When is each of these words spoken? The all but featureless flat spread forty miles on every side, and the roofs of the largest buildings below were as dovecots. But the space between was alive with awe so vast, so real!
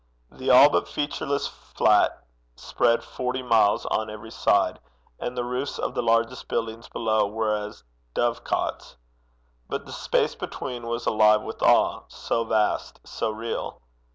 The 0.31 0.49
all 0.49 0.67
but 0.71 0.87
featureless 0.87 1.45
flat 1.45 2.23
spread 2.55 3.03
forty 3.03 3.43
miles 3.43 3.85
on 3.85 4.09
every 4.09 4.31
side, 4.31 4.79
and 5.19 5.37
the 5.37 5.43
roofs 5.43 5.77
of 5.77 5.93
the 5.93 6.01
largest 6.01 6.47
buildings 6.47 6.89
below 6.89 7.27
were 7.27 7.55
as 7.55 7.83
dovecots. 8.15 8.95
But 9.69 9.85
the 9.85 9.91
space 9.91 10.33
between 10.33 10.87
was 10.87 11.05
alive 11.05 11.43
with 11.43 11.61
awe 11.61 12.05
so 12.07 12.43
vast, 12.43 12.99
so 13.03 13.29
real! 13.29 13.79